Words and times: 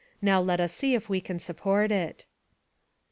Now 0.19 0.41
let 0.41 0.59
us 0.59 0.73
see 0.73 0.95
if 0.95 1.09
we 1.09 1.21
can 1.21 1.37
support 1.37 1.91
it. 1.91 2.25